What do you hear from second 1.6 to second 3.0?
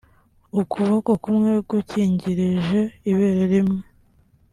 gukingirije